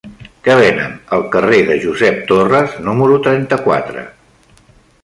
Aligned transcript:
Què 0.45 0.53
venen 0.59 0.95
al 1.17 1.25
carrer 1.35 1.59
de 1.67 1.77
Josep 1.85 2.17
Torres 2.33 2.75
número 2.89 3.21
trenta-quatre? 3.29 4.09